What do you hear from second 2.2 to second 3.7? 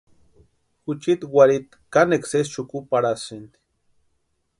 sésï xukuparhasïnti.